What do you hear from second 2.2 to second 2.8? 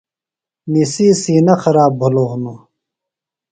ہِنوۡ۔